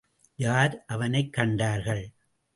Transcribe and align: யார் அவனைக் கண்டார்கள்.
யார் 0.35 0.83
அவனைக் 0.87 1.33
கண்டார்கள். 1.33 2.11